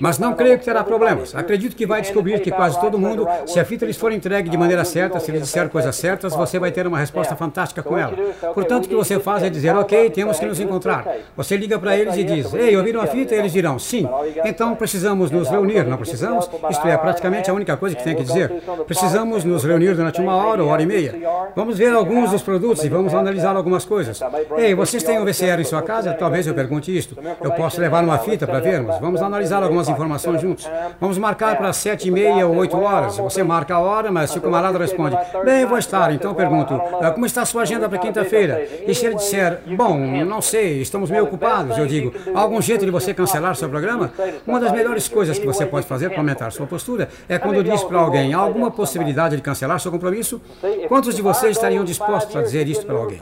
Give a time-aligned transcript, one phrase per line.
[0.00, 1.34] Mas não creio que terá problemas.
[1.34, 4.56] Acredito que vai descobrir que quase todo mundo, se a fita lhes for entregue de
[4.56, 8.14] maneira certa, se eles disser coisas certas, você vai ter uma resposta fantástica com ela.
[8.54, 11.06] Portanto, o que você faz é dizer, ok, temos que nos encontrar.
[11.36, 13.34] Você liga para eles e diz, ei, ouviram a fita?
[13.34, 14.08] Eles dirão, sim.
[14.44, 16.48] Então precisamos nos reunir, não precisamos?
[16.70, 18.52] Isto é praticamente a única coisa que tem que dizer.
[18.86, 21.14] Precisamos nos reunir durante uma hora ou hora e meia.
[21.54, 24.20] Vamos ver alguns dos produtos e vamos analisar algumas coisas.
[24.56, 26.12] Ei, vocês têm um VCR em sua casa?
[26.14, 27.16] Talvez eu pergunte isto.
[27.42, 28.98] Eu posso levar uma fita para vermos?
[28.98, 30.68] Vamos analisar algumas informações juntos.
[31.00, 33.18] Vamos marcar para sete e meia ou oito horas.
[33.18, 36.12] Você marca a hora, mas se o camarada responde, bem, vou estar.
[36.12, 38.66] Então pergunto, ah, como está a sua agenda para quinta-feira?
[38.86, 42.84] E se ele disser, bom, não sei, estamos meio ocupados, eu digo, há algum jeito
[42.84, 44.12] de você cancelar seu programa?
[44.46, 47.82] Uma das melhores coisas que você pode fazer para aumentar sua postura é quando diz
[47.82, 50.40] para alguém, há alguma possibilidade de cancelar seu compromisso?
[50.88, 53.18] Quantos de vocês estariam dispostos a dizer isso para alguém?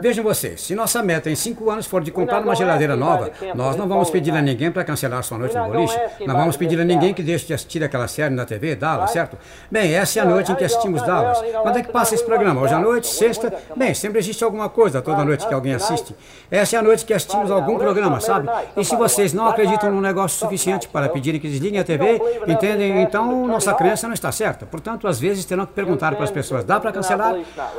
[0.00, 3.76] Vejam vocês, se nossa meta em cinco anos for de comprar uma geladeira nova, nós
[3.76, 6.84] não vamos pedir a ninguém para cancelar sua noite no boliche, não vamos pedir a
[6.84, 9.36] ninguém que deixe de assistir aquela série na TV, Dallas, certo?
[9.70, 11.38] Bem, essa é a noite em que assistimos Dallas.
[11.62, 12.60] Quando é que passa esse programa?
[12.60, 13.52] Hoje à noite, sexta?
[13.76, 16.14] Bem, sempre existe alguma coisa toda noite que alguém assiste.
[16.50, 18.48] Essa é a noite que assistimos algum programa, sabe?
[18.76, 23.02] E se vocês não acreditam num negócio suficiente para pedirem que desliguem a TV, entendem?
[23.02, 24.66] Então nossa crença não está certa.
[24.66, 27.36] Portanto, às vezes terão que perguntar para as pessoas: dá para cancelar?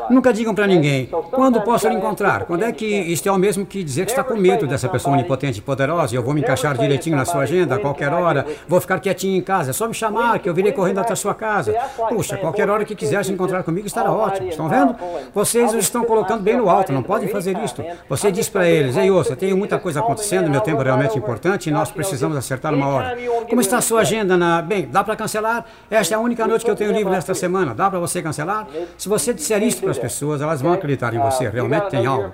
[0.10, 2.46] Nunca digam para ninguém: quando posso lhe encontrar?
[2.46, 5.16] Quando é que isto é o mesmo que dizer que está com medo dessa pessoa
[5.16, 8.46] onipotente e poderosa e eu vou me encaixar direitinho na sua agenda a qualquer hora,
[8.68, 11.16] vou ficar quietinho em casa, é só me chamar que eu virei correndo até a
[11.16, 11.74] sua casa.
[12.10, 14.50] Puxa, qualquer hora que quiser se encontrar comigo estará ótimo.
[14.50, 14.96] Estão vendo?
[15.34, 17.84] Vocês os estão colocando bem no alto, não podem fazer isto.
[18.10, 21.70] Você diz para eles: ei, ouça, tenho muita coisa acontecendo, meu tempo é realmente importante
[21.70, 23.18] e nós precisamos acertar uma hora.
[23.50, 24.38] Como está a sua agenda?
[24.38, 24.62] Na...
[24.62, 25.66] Bem, dá para cancelar?
[25.90, 27.74] Esta é a única noite que eu tenho livre nesta semana.
[27.74, 28.68] Dá para você cancelar?
[28.98, 31.50] Se você disser isso para as pessoas, elas vão acreditar em você.
[31.50, 32.32] Realmente tem algo.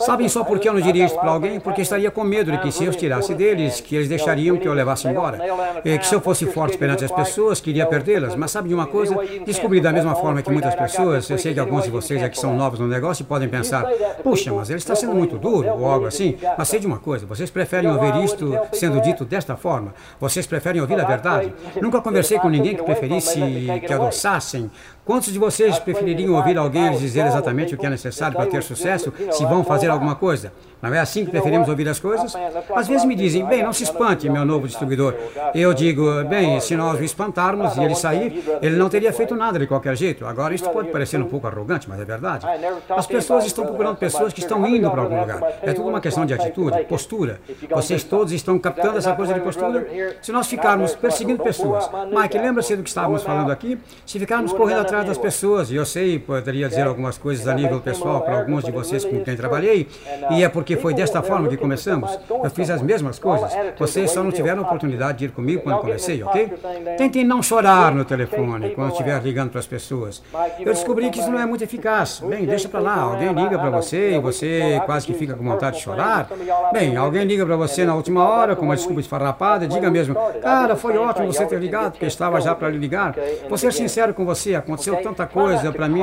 [0.00, 1.60] Sabem só por que eu não diria isso para alguém?
[1.60, 4.72] Porque estaria com medo de que se eu tirasse deles, que eles deixariam que eu
[4.72, 5.38] levasse embora.
[5.84, 8.34] E que se eu fosse forte perante as pessoas, queria perdê-las.
[8.34, 9.14] Mas sabe de uma coisa?
[9.44, 12.56] Descobri da mesma forma que muitas pessoas, eu sei que alguns de vocês aqui são
[12.56, 13.84] novos no negócio e podem pensar,
[14.22, 16.36] puxa, mas ele está sendo muito duro, ou algo assim.
[16.56, 19.94] Mas sei de uma coisa, vocês preferem ouvir isto sendo dito desta forma?
[20.20, 21.52] Vocês preferem ouvir a verdade?
[21.80, 23.40] Nunca conversei com ninguém que preferisse
[23.86, 24.70] que adoçassem
[25.04, 29.12] Quantos de vocês prefeririam ouvir alguém dizer exatamente o que é necessário para ter sucesso,
[29.32, 30.52] se vão fazer alguma coisa?
[30.80, 32.34] Não é assim que preferimos ouvir as coisas?
[32.74, 35.14] Às vezes me dizem, bem, não se espante, meu novo distribuidor.
[35.54, 39.58] Eu digo, bem, se nós o espantarmos e ele sair, ele não teria feito nada
[39.58, 40.24] de qualquer jeito.
[40.24, 42.46] Agora, isso pode parecer um pouco arrogante, mas é verdade.
[42.88, 45.40] As pessoas estão procurando pessoas que estão indo para algum lugar.
[45.62, 47.40] É tudo uma questão de atitude, postura.
[47.70, 49.86] Vocês todos estão captando essa coisa de postura?
[50.20, 53.78] Se nós ficarmos perseguindo pessoas, Mike, lembra-se do que estávamos falando aqui?
[54.06, 57.80] Se ficarmos correndo atrás das pessoas, e eu sei, poderia dizer algumas coisas a nível
[57.80, 59.88] pessoal para alguns de vocês com quem trabalhei,
[60.30, 62.18] e é porque porque foi desta forma que começamos.
[62.28, 63.52] Eu fiz as mesmas coisas.
[63.78, 66.52] Vocês só não tiveram oportunidade de ir comigo quando comecei, ok?
[66.96, 70.22] Tentem não chorar no telefone quando estiver ligando para as pessoas.
[70.58, 72.22] Eu descobri que isso não é muito eficaz.
[72.24, 73.00] Bem, deixa para lá.
[73.00, 76.28] Alguém liga para você e você quase que fica com vontade de chorar.
[76.72, 79.66] Bem, alguém liga para você na última hora com uma desculpa esfarrapada.
[79.66, 83.14] Diga mesmo, cara, foi ótimo você ter ligado, porque estava já para lhe ligar.
[83.48, 86.02] Vou ser sincero com você, aconteceu tanta coisa para mim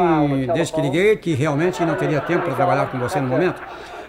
[0.53, 3.61] desde que liguei que realmente não teria tempo para trabalhar com você no momento.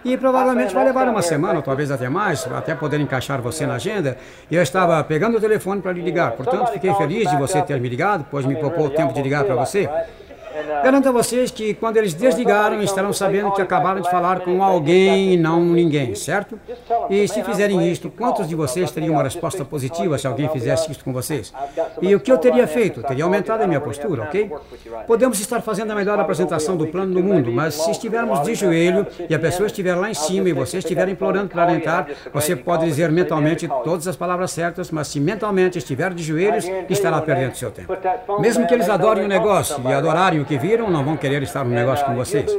[0.03, 3.75] E provavelmente vai levar uma semana, ou talvez até mais, até poder encaixar você na
[3.75, 4.17] agenda.
[4.49, 7.79] E eu estava pegando o telefone para lhe ligar, portanto fiquei feliz de você ter
[7.79, 9.87] me ligado, pois me poupou o tempo de ligar para você.
[10.83, 15.33] Garanto a vocês que quando eles desligaram, estarão sabendo que acabaram de falar com alguém
[15.33, 16.59] e não ninguém, certo?
[17.09, 21.03] E se fizerem isto, quantos de vocês teriam uma resposta positiva se alguém fizesse isto
[21.03, 21.53] com vocês?
[22.01, 23.01] E o que eu teria feito?
[23.03, 24.51] Teria aumentado a minha postura, ok?
[25.07, 29.07] Podemos estar fazendo a melhor apresentação do plano no mundo, mas se estivermos de joelho
[29.29, 32.85] e a pessoa estiver lá em cima e você estiver implorando para alentar, você pode
[32.85, 37.71] dizer mentalmente todas as palavras certas, mas se mentalmente estiver de joelhos, estará perdendo seu
[37.71, 37.95] tempo.
[38.39, 41.63] Mesmo que eles adorem o negócio e adorarem o que viram, não vão querer estar
[41.63, 42.51] no negócio com vocês.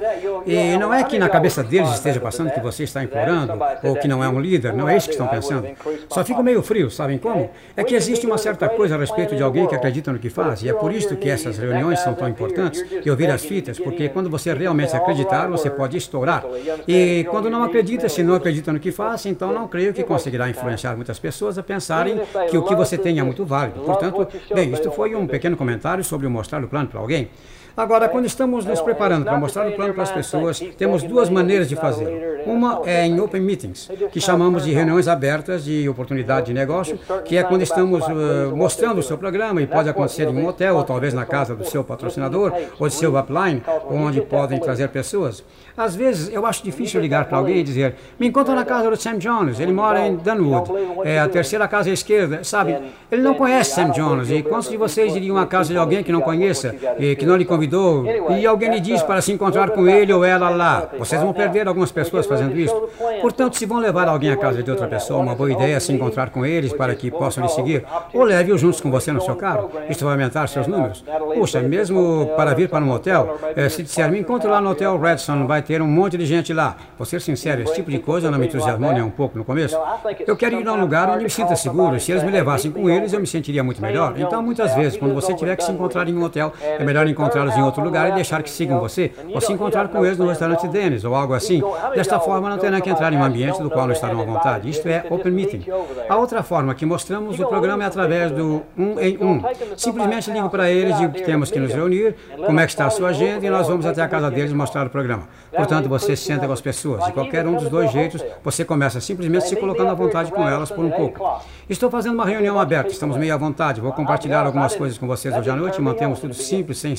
[0.47, 4.09] E não é que na cabeça deles esteja passando que você está implorando ou que
[4.09, 5.69] não é um líder, não é isso que estão pensando.
[6.09, 7.51] Só fico meio frio, sabem como?
[7.77, 10.63] É que existe uma certa coisa a respeito de alguém que acredita no que faz,
[10.63, 14.09] e é por isso que essas reuniões são tão importantes, e ouvir as fitas, porque
[14.09, 16.45] quando você realmente acreditar, você pode estourar.
[16.87, 20.49] E quando não acredita, se não acredita no que faz, então não creio que conseguirá
[20.49, 22.21] influenciar muitas pessoas a pensarem
[22.51, 23.81] que o que você tem é muito válido.
[23.81, 27.31] Portanto, bem, isto foi um pequeno comentário sobre mostrar o plano para alguém.
[27.77, 31.69] Agora, quando estamos nos preparando para mostrar o plano para as pessoas, temos duas maneiras
[31.69, 32.43] de fazer.
[32.45, 37.37] Uma é em Open Meetings, que chamamos de reuniões abertas de oportunidade de negócio, que
[37.37, 40.85] é quando estamos uh, mostrando o seu programa e pode acontecer em um hotel ou
[40.85, 45.45] talvez na casa do seu patrocinador ou de seu upline, onde podem trazer pessoas.
[45.77, 48.97] Às vezes eu acho difícil ligar para alguém e dizer: me encontra na casa do
[48.97, 50.71] Sam Jones, ele mora em Dunwood,
[51.05, 52.77] é a terceira casa à esquerda, sabe?
[53.11, 56.13] Ele não conhece Sam Jones e quantos de vocês iriam à casa de alguém que
[56.13, 58.05] não conheça e que não lhe convidou
[58.37, 60.89] e alguém lhe diz para se encontrar com ele ou ela lá?
[60.99, 62.75] Vocês vão perder algumas pessoas fazendo isso.
[63.21, 65.93] Portanto, se vão levar alguém à casa de outra pessoa, uma boa ideia é se
[65.93, 69.37] encontrar com eles para que possam lhe seguir ou leve-os juntos com você no seu
[69.37, 69.71] carro.
[69.89, 71.05] Isso vai aumentar seus números.
[71.35, 74.99] Puxa, mesmo para vir para um hotel, eh, se disser, me encontro lá no hotel
[74.99, 76.77] Redson, vai ter um monte de gente lá.
[76.99, 79.79] Vou ser sincero, esse tipo de coisa não me entusiasmou nem um pouco no começo.
[80.27, 81.99] Eu quero ir a um lugar onde me sinta seguro.
[82.01, 84.15] Se eles me levassem com eles, eu me sentiria muito melhor.
[84.17, 87.52] Então, muitas vezes, quando você tiver que se encontrar em um hotel, é melhor encontrá-los
[87.57, 90.67] em outro lugar e deixar que sigam você, ou se encontrar com eles no restaurante
[90.69, 91.63] Dennis ou algo assim.
[91.95, 94.69] Desta forma, não terá que entrar em um ambiente do qual não estarão à vontade.
[94.69, 95.65] Isto é Open Meeting.
[96.09, 99.43] A outra forma que mostramos o programa é através do um em um.
[99.77, 102.15] Simplesmente ligo para eles, digo que temos que nos reunir,
[102.47, 104.87] como é que está a sua agenda e nós vamos até a casa deles mostrar
[104.87, 105.29] o programa.
[105.55, 107.05] Portanto, você se senta com as pessoas.
[107.05, 110.71] De qualquer um dos dois jeitos, você começa simplesmente se colocando à vontade com elas
[110.71, 111.41] por um pouco.
[111.69, 113.81] Estou fazendo uma reunião aberta, estamos meio à vontade.
[113.81, 115.81] Vou compartilhar algumas coisas com vocês hoje à noite.
[115.81, 116.93] Mantemos tudo simples, sem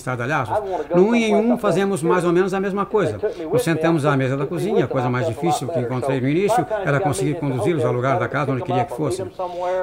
[0.43, 0.95] estardalhaços.
[0.95, 3.19] No um em um, fazemos mais ou menos a mesma coisa.
[3.51, 4.85] Nos sentamos à mesa da cozinha.
[4.85, 8.51] A coisa mais difícil que encontrei no início era conseguir conduzi-los ao lugar da casa
[8.51, 9.25] onde queria que fossem.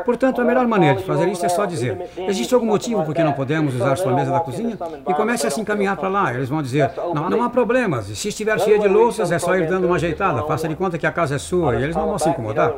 [0.05, 3.23] Portanto, a melhor maneira de fazer isso é só dizer: existe algum motivo por que
[3.23, 4.79] não podemos usar sua mesa da cozinha?
[5.09, 6.35] E comece a se encaminhar para lá.
[6.35, 8.07] Eles vão dizer: não, não há problemas.
[8.07, 10.43] Se estiver cheia de louças, é só ir dando uma ajeitada.
[10.45, 12.73] Faça de conta que a casa é sua e eles não vão se incomodar.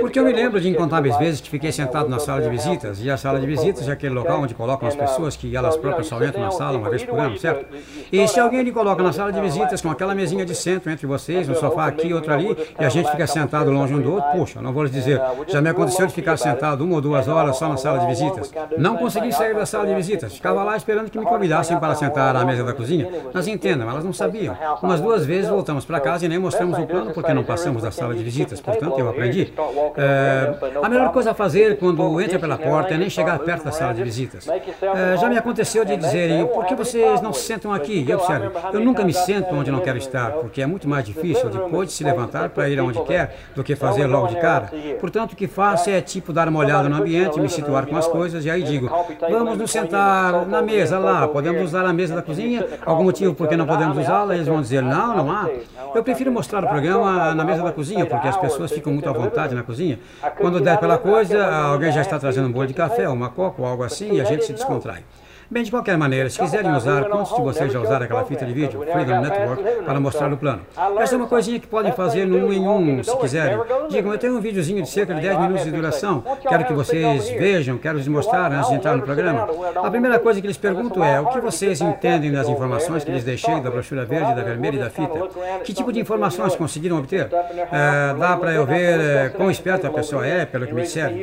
[0.00, 3.10] Porque eu me lembro de incontáveis vezes que fiquei sentado na sala de visitas e
[3.10, 6.22] a sala de visitas é aquele local onde colocam as pessoas que elas próprias só
[6.22, 7.66] entram na sala uma vez por ano, certo?
[8.12, 11.06] E se alguém lhe coloca na sala de visitas com aquela mesinha de centro entre
[11.06, 14.30] vocês, um sofá aqui, outro ali, e a gente fica sentado longe um do outro,
[14.32, 17.56] puxa, não vou lhes dizer, já me aconteceu de ficar sentado uma ou duas horas
[17.56, 18.52] só na sala de visitas.
[18.78, 22.36] Não consegui sair da sala de visitas, ficava lá esperando que me convidassem para sentar
[22.36, 23.08] à mesa da cozinha.
[23.32, 24.56] Mas entendam, elas não sabiam.
[24.82, 27.90] Umas duas vezes voltamos para casa e nem mostramos o plano porque não passamos da
[27.90, 29.52] sala de visitas, portanto eu aprendi.
[29.96, 33.72] É, a melhor coisa a fazer quando entra pela porta é nem chegar perto da
[33.72, 34.46] sala de visitas.
[34.48, 36.74] É, já me aconteceu de dizerem, por que
[37.16, 38.04] vocês não se sentam aqui?
[38.06, 41.48] E observe, eu nunca me sento onde não quero estar, porque é muito mais difícil
[41.48, 44.70] depois de se levantar para ir aonde quer do que fazer logo de cara.
[45.00, 48.06] Portanto, o que faço é tipo dar uma olhada no ambiente, me situar com as
[48.06, 48.90] coisas e aí digo,
[49.30, 52.66] vamos nos sentar na mesa lá, podemos usar a mesa da cozinha?
[52.84, 54.34] Algum motivo por que não podemos usá-la?
[54.34, 55.48] Eles vão dizer, não, não há.
[55.94, 59.12] Eu prefiro mostrar o programa na mesa da cozinha, porque as pessoas ficam muito à
[59.12, 59.98] vontade na cozinha.
[60.38, 63.68] Quando der pela coisa, alguém já está trazendo um bolo de café, uma coca ou
[63.68, 65.02] algo assim, e a gente se descontrai.
[65.48, 68.52] Bem, de qualquer maneira, se quiserem usar, quantos de vocês já usaram aquela fita de
[68.52, 70.62] vídeo, Freedom Network, para mostrar o plano?
[70.98, 73.56] Essa é uma coisinha que podem fazer no um em um, se quiserem.
[73.88, 77.28] Digam, eu tenho um videozinho de cerca de 10 minutos de duração, quero que vocês
[77.30, 79.48] vejam, quero lhes mostrar antes de entrar no programa.
[79.76, 83.22] A primeira coisa que lhes pergunto é, o que vocês entendem das informações que lhes
[83.22, 85.14] deixei da brochura verde, da vermelha e da fita?
[85.62, 87.28] Que tipo de informações conseguiram obter?
[87.70, 91.16] É, dá para eu ver é, quão esperta a pessoa é, pelo que me disseram?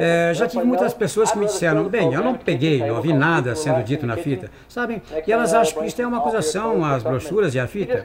[0.00, 3.59] É, já tive muitas pessoas que me disseram, bem, eu não peguei, não ouvi nada
[3.60, 5.02] sendo dito na fita, sabem?
[5.26, 8.04] E elas acham que isto é uma acusação, as brochuras e a fita.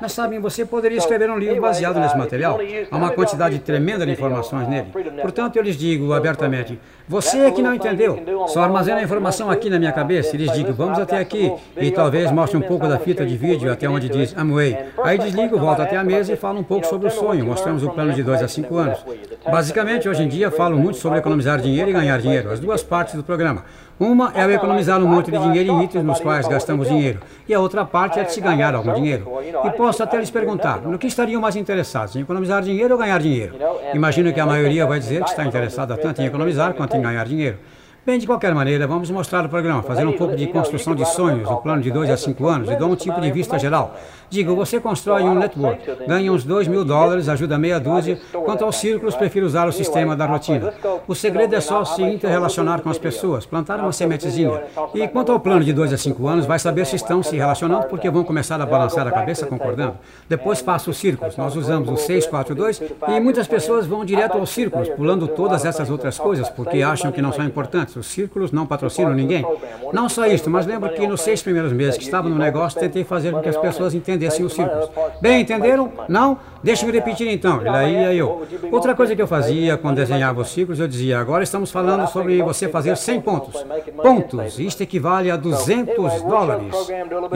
[0.00, 2.58] Mas sabem, você poderia escrever um livro baseado nesse material.
[2.90, 4.90] Há uma quantidade tremenda de informações nele.
[5.20, 6.78] Portanto, eu lhes digo abertamente,
[7.08, 10.34] você é que não entendeu, só armazena a informação aqui na minha cabeça.
[10.34, 13.72] E lhes digo, vamos até aqui e talvez mostre um pouco da fita de vídeo
[13.72, 14.76] até onde diz Amway.
[15.02, 17.44] Aí desligo, volto até a mesa e falo um pouco sobre o sonho.
[17.44, 19.04] Mostramos o plano de 2 a 5 anos.
[19.50, 23.14] Basicamente, hoje em dia, falo muito sobre economizar dinheiro e ganhar dinheiro, as duas partes
[23.14, 23.64] do programa.
[23.98, 27.20] Uma é economizar um monte de dinheiro em itens nos quais gastamos dinheiro,
[27.52, 29.30] e a outra parte é de se ganhar algum dinheiro.
[29.64, 33.20] E posso até lhes perguntar, no que estariam mais interessados, em economizar dinheiro ou ganhar
[33.20, 33.54] dinheiro?
[33.94, 37.26] Imagino que a maioria vai dizer que está interessada tanto em economizar quanto em ganhar
[37.26, 37.58] dinheiro.
[38.04, 41.48] Bem, de qualquer maneira, vamos mostrar o programa, fazer um pouco de construção de sonhos,
[41.48, 43.96] um plano de 2 a 5 anos, e dou um tipo de vista geral.
[44.32, 48.18] Digo, você constrói um network, ganha uns 2 mil dólares, ajuda meia dúzia.
[48.32, 50.72] Quanto aos círculos, prefiro usar o sistema da rotina.
[51.06, 54.62] O segredo é só se interrelacionar com as pessoas, plantar uma sementezinha.
[54.94, 57.88] E quanto ao plano de 2 a 5 anos, vai saber se estão se relacionando,
[57.88, 59.98] porque vão começar a balançar a cabeça concordando.
[60.26, 61.36] Depois faço os círculos.
[61.36, 65.66] Nós usamos o 6, 4, 2, e muitas pessoas vão direto aos círculos, pulando todas
[65.66, 67.82] essas outras coisas, porque acham que não são importantes.
[67.82, 67.96] antes.
[67.96, 69.44] Os círculos não patrocinam ninguém.
[69.92, 73.04] Não só isso, mas lembro que nos seis primeiros meses que estava no negócio, tentei
[73.04, 74.90] fazer com que as pessoas entendessem os círculos.
[75.20, 75.92] Bem, entenderam?
[76.08, 76.38] Não?
[76.62, 77.60] Deixa eu repetir então.
[77.60, 78.42] E daí ia eu.
[78.70, 82.40] Outra coisa que eu fazia quando desenhava os círculos, eu dizia, agora estamos falando sobre
[82.42, 83.64] você fazer 100 pontos.
[83.96, 84.58] Pontos.
[84.58, 86.72] Isto equivale a 200 dólares.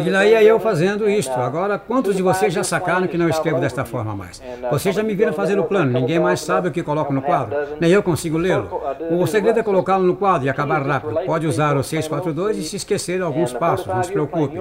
[0.04, 1.32] E daí ia eu fazendo isto.
[1.32, 4.40] Agora, quantos de vocês já sacaram que não escrevo desta forma mais?
[4.70, 5.92] Vocês já me viram fazer o plano.
[5.92, 7.56] Ninguém mais sabe o que coloco no quadro.
[7.80, 8.80] Nem eu consigo lê-lo.
[9.10, 11.18] O segredo é colocá-lo no quadro e acabar rápido.
[11.26, 13.86] Pode usar o 642 e se esquecer alguns passos.
[13.86, 14.56] Não se preocupe.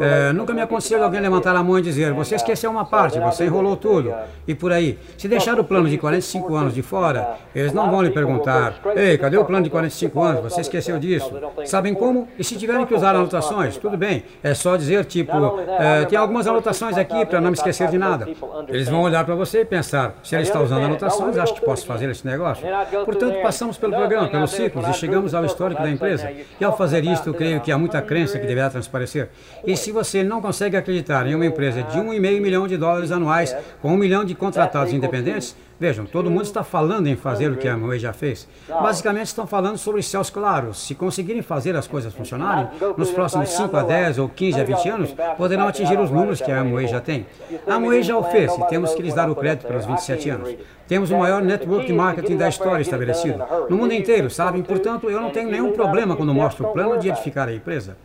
[0.00, 3.76] É, nunca me aconteceu alguém levantar a e dizer, você esqueceu uma parte, você enrolou
[3.76, 4.12] tudo.
[4.46, 4.98] E por aí.
[5.16, 9.16] Se deixar o plano de 45 anos de fora, eles não vão lhe perguntar, ei,
[9.18, 10.42] cadê o plano de 45 anos?
[10.42, 11.32] Você esqueceu disso.
[11.64, 12.28] Sabem como?
[12.38, 14.24] E se tiverem que usar anotações, tudo bem.
[14.42, 15.32] É só dizer, tipo,
[15.78, 18.28] é, tem algumas anotações aqui para não me esquecer de nada.
[18.68, 21.86] Eles vão olhar para você e pensar, se ele está usando anotações, acho que posso
[21.86, 22.66] fazer esse negócio.
[23.04, 26.30] Portanto, passamos pelo programa, pelos ciclos e chegamos ao histórico da empresa.
[26.60, 29.28] E ao fazer isto, creio que há muita crença que deverá transparecer.
[29.64, 33.54] E se você não consegue acreditar em uma empresa de 1,5 milhão de dólares anuais,
[33.82, 37.66] com um milhão de contratados independentes, Vejam, todo mundo está falando em fazer o que
[37.66, 38.46] a Amway já fez.
[38.68, 40.86] Basicamente estão falando sobre céus claros.
[40.86, 44.88] Se conseguirem fazer as coisas funcionarem, nos próximos 5 a 10 ou 15 a 20
[44.90, 47.26] anos, poderão atingir os números que a Amway já tem.
[47.66, 50.54] A Amway já o fez e temos que lhes dar o crédito pelos 27 anos.
[50.86, 53.42] Temos o maior network de marketing da história estabelecido.
[53.70, 54.62] No mundo inteiro, sabem?
[54.62, 57.96] Portanto, eu não tenho nenhum problema quando mostro o plano de edificar a empresa.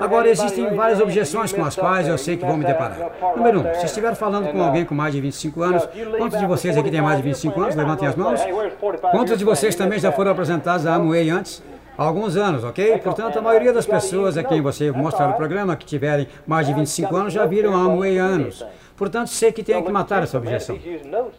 [0.00, 2.98] Agora, existem várias objeções com as quais eu sei que vou me deparar.
[3.36, 6.76] Número um, se estiver falando com alguém com mais de 25 anos, quantos de vocês
[6.76, 7.74] aqui têm mais de 25 anos?
[7.74, 8.40] Levantem as mãos.
[9.10, 11.62] Quantos de vocês também já foram apresentados à Amway antes?
[11.98, 12.98] Há alguns anos, ok?
[12.98, 16.74] Portanto, a maioria das pessoas a quem você mostrar o programa que tiverem mais de
[16.74, 18.64] 25 anos já viram a Amway anos.
[18.96, 20.78] Portanto, sei que tenho que matar essa objeção.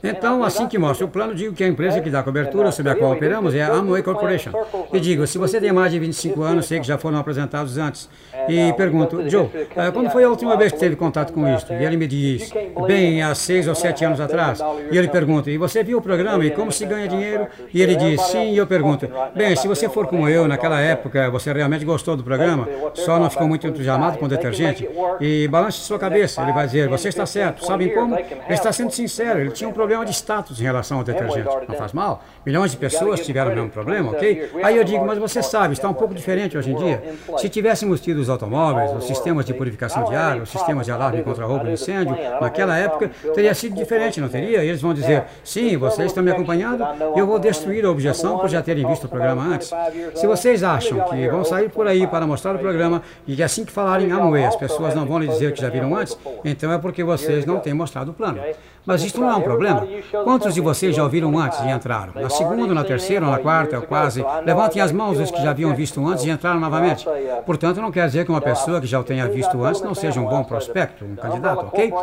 [0.04, 2.96] Então, assim que mostro o plano, digo que a empresa que dá cobertura sobre a
[2.96, 4.52] qual operamos é a Amway Corporation.
[4.94, 8.08] E digo, se você tem mais de 25 anos, sei que já foram apresentados antes.
[8.48, 11.74] E pergunto, Joe, eh, quando foi a última vez que teve contato com isto?
[11.74, 12.54] E ele me diz,
[12.86, 14.60] bem, há seis ou sete anos atrás.
[14.92, 17.48] E ele pergunta, e você viu o programa e como se ganha dinheiro?
[17.74, 21.30] E ele diz, sim, e eu pergunto, bem, se você for como eu, naquela época,
[21.32, 24.88] você realmente gostou do programa, só não ficou muito entusiasmado com detergente?
[25.20, 27.66] E balance sua cabeça, ele vai dizer, você está certo certo.
[27.66, 28.16] Sabem como?
[28.16, 29.40] Ele está sendo sincero.
[29.40, 31.50] Ele tinha um problema de status em relação ao detergente.
[31.68, 32.24] Não faz mal.
[32.46, 34.52] Milhões de pessoas tiveram o mesmo problema, ok?
[34.64, 37.04] Aí eu digo, mas você sabe, está um pouco diferente hoje em dia.
[37.38, 41.24] Se tivéssemos tido os automóveis, os sistemas de purificação de água, os sistemas de alarme
[41.24, 44.64] contra roubo e incêndio, naquela época teria sido diferente, não teria?
[44.64, 46.86] E eles vão dizer, sim, vocês estão me acompanhando,
[47.16, 49.72] eu vou destruir a objeção por já terem visto o programa antes.
[50.16, 53.66] Se vocês acham que vão sair por aí para mostrar o programa e que assim
[53.66, 56.78] que falarem Amway as pessoas não vão lhe dizer que já viram antes, então é
[56.78, 58.40] porque vocês vocês não têm mostrado o plano.
[58.88, 59.86] Mas isto não é um problema.
[60.24, 62.14] Quantos de vocês já ouviram antes e entraram?
[62.16, 64.26] Na segunda, na terceira, na quarta, quase.
[64.46, 67.06] Levantem as mãos os que já haviam visto antes e entraram novamente.
[67.46, 70.22] Portanto, não quer dizer que uma pessoa que já o tenha visto antes não seja
[70.22, 71.94] um bom prospecto, um candidato, ok?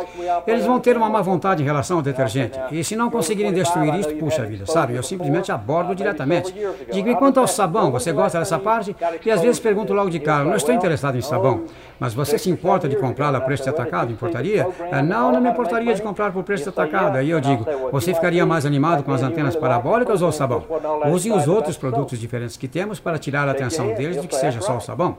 [0.45, 2.59] Eles vão ter uma má vontade em relação ao detergente.
[2.71, 4.95] E se não conseguirem destruir isto, puxa vida, sabe?
[4.95, 6.53] Eu simplesmente abordo diretamente.
[6.91, 8.95] Digo, quanto ao sabão, você gosta dessa parte?
[9.25, 11.63] E às vezes pergunto logo de cara, não estou interessado em sabão.
[11.99, 14.11] Mas você se importa de comprá-la a preço de atacado?
[14.11, 14.67] Importaria?
[15.03, 16.74] Não, não me importaria de comprar por preço de
[17.13, 20.63] Aí eu digo, você ficaria mais animado com as antenas parabólicas ou o sabão?
[21.11, 24.61] Usem os outros produtos diferentes que temos para tirar a atenção deles de que seja
[24.61, 25.17] só o sabão.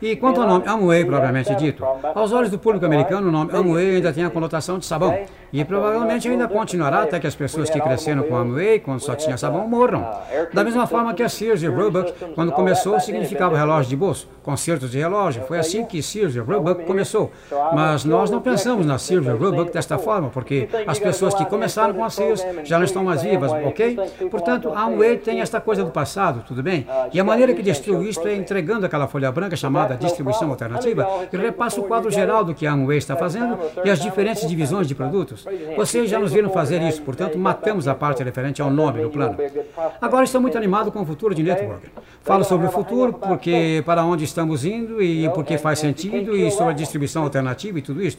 [0.00, 1.84] E quanto ao nome Amway, propriamente dito,
[2.14, 5.16] aos olhos do público americano, o nome Amway ainda tem a conotação de sabão.
[5.52, 9.36] E provavelmente ainda continuará até que as pessoas que cresceram com Amway, quando só tinha
[9.36, 10.04] sabão, morram.
[10.52, 14.90] Da mesma forma que a Sears e Roebuck, quando começou, significava relógio de bolso, concertos
[14.90, 15.44] de relógio.
[15.46, 17.30] Foi assim que Sears e Roebuck começou.
[17.72, 21.94] Mas nós não pensamos na Sears e Roebuck desta forma, porque as pessoas que começaram
[21.94, 23.96] com a Sears já não estão mais vivas, ok?
[24.30, 26.86] Portanto, a Amway tem esta coisa do passado, tudo bem?
[27.12, 31.36] E a maneira que destruiu isto é entregando aquela folha branca chamada distribuição alternativa, que
[31.36, 34.94] repassa o quadro geral do que a Amway está fazendo e as diferentes divisões de
[34.94, 35.44] produtos.
[35.76, 39.36] Vocês já nos viram fazer isso, portanto, matamos a parte referente ao nome do plano.
[40.00, 41.88] Agora estou muito animado com o futuro de network.
[42.22, 46.72] Falo sobre o futuro, porque para onde estamos indo e porque faz sentido e sobre
[46.72, 48.18] a distribuição alternativa e tudo isso.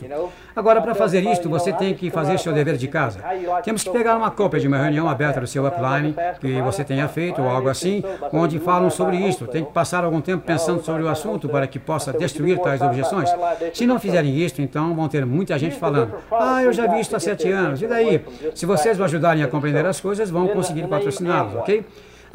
[0.56, 3.20] Agora, para fazer isto, você tem que fazer seu dever de casa.
[3.64, 7.08] Temos que pegar uma cópia de uma reunião aberta do seu upline que você tenha
[7.08, 9.48] feito ou algo assim, onde falam sobre isto.
[9.48, 13.30] Tem que passar algum tempo pensando sobre o assunto para que possa destruir tais objeções.
[13.74, 17.16] Se não fizerem isto, então vão ter muita gente falando: Ah, eu já vi isto
[17.16, 17.82] há sete anos.
[17.82, 18.24] E daí?
[18.54, 21.84] Se vocês o ajudarem a compreender as coisas, vão conseguir patrociná-los, ok?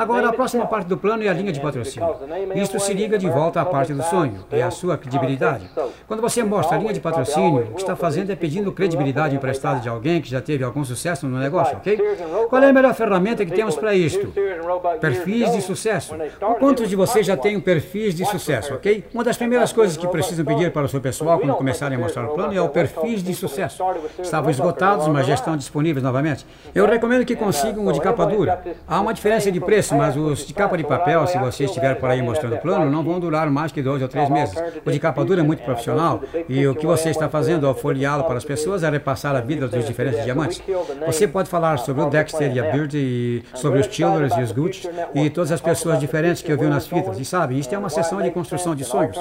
[0.01, 2.17] Agora, a próxima parte do plano é a linha de patrocínio.
[2.55, 5.69] Isto se liga de volta à parte do sonho, é a sua credibilidade.
[6.09, 9.79] Quando você mostra a linha de patrocínio, o que está fazendo é pedindo credibilidade emprestada
[9.79, 12.01] de alguém que já teve algum sucesso no negócio, ok?
[12.49, 14.33] Qual é a melhor ferramenta que temos para isto?
[15.03, 16.15] Perfis de sucesso.
[16.59, 19.05] Quantos de vocês já têm perfis de sucesso, ok?
[19.13, 22.25] Uma das primeiras coisas que precisam pedir para o seu pessoal quando começarem a mostrar
[22.25, 23.83] o plano é o perfis de sucesso.
[24.19, 26.47] Estavam esgotados, mas já estão disponíveis novamente.
[26.75, 28.63] Eu recomendo que consigam o de capa dura.
[28.89, 32.11] Há uma diferença de preço, mas os de capa de papel, se você estiver por
[32.11, 34.55] aí mostrando o plano, não vão durar mais que dois ou três meses.
[34.85, 38.25] O de capa dura é muito profissional e o que você está fazendo ao folheá-lo
[38.25, 40.63] para as pessoas é repassar a vida dos diferentes diamantes.
[41.07, 44.53] Você pode falar sobre o Dexter e a Beard e sobre os Childers e os
[44.53, 47.19] Gucci e todas as pessoas diferentes que eu vi nas fitas.
[47.19, 49.17] E sabe, isto é uma sessão de construção de sonhos.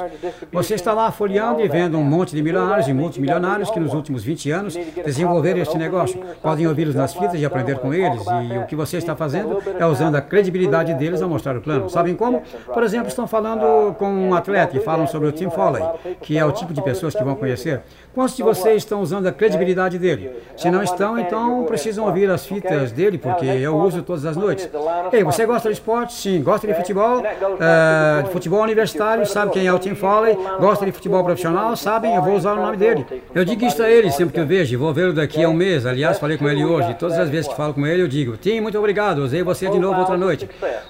[0.52, 4.24] Você está lá folheando e vendo um monte de milionários e multimilionários que nos últimos
[4.24, 6.20] 20 anos desenvolveram este negócio.
[6.42, 8.22] Podem ouvi-los nas fitas e aprender com eles.
[8.52, 11.90] E o que você está fazendo é usando a credibilidade deles a mostrar o plano.
[11.90, 12.42] Sabem como?
[12.74, 15.84] Por exemplo, estão falando com um atleta e falam sobre o Tim Foley,
[16.22, 17.82] que é o tipo de pessoas que vão conhecer.
[18.14, 20.32] Quantos de vocês estão usando a credibilidade dele?
[20.58, 24.70] Se não estão, então precisam ouvir as fitas dele, porque eu uso todas as noites.
[25.12, 26.14] Ei, você gosta de esporte?
[26.14, 26.42] Sim.
[26.42, 27.20] Gosta de futebol?
[27.20, 29.26] Uh, de futebol universitário?
[29.26, 30.38] Sabe quem é o Tim Foley?
[30.60, 31.76] Gosta de futebol profissional?
[31.76, 32.16] Sabem?
[32.16, 33.06] Eu vou usar o nome dele.
[33.34, 35.86] Eu digo isso a ele sempre que eu vejo, vou vê-lo daqui a um mês.
[35.86, 36.94] Aliás, falei com ele hoje.
[36.96, 39.80] Todas as vezes que falo com ele, eu digo: Tim, muito obrigado, usei você de
[39.80, 40.39] novo outra noite.